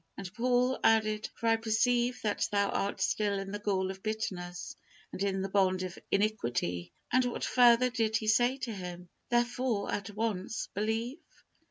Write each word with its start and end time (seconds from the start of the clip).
And 0.17 0.33
Paul 0.33 0.79
added, 0.83 1.29
"For 1.35 1.45
I 1.45 1.57
perceive 1.57 2.23
that 2.23 2.47
thou 2.51 2.69
art 2.69 2.99
still 3.01 3.37
in 3.37 3.51
the 3.51 3.59
gall 3.59 3.91
of 3.91 4.01
bitterness, 4.01 4.75
and 5.11 5.21
in 5.21 5.43
the 5.43 5.47
bond 5.49 5.83
of 5.83 5.99
iniquity." 6.09 6.91
And 7.11 7.23
what 7.25 7.43
further 7.45 7.91
did 7.91 8.17
he 8.17 8.25
say 8.27 8.57
to 8.57 8.73
him? 8.73 9.09
"Therefore, 9.29 9.91
at 9.91 10.09
once 10.09 10.69
believe"? 10.73 11.19